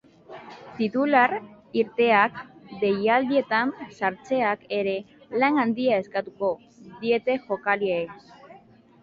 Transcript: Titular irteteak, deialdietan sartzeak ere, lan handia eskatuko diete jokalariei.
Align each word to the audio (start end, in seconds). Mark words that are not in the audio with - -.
Titular 0.77 1.33
irteteak, 1.81 2.39
deialdietan 2.83 3.75
sartzeak 3.99 4.65
ere, 4.79 4.97
lan 5.45 5.61
handia 5.67 6.01
eskatuko 6.07 6.51
diete 7.05 7.39
jokalariei. 7.47 8.03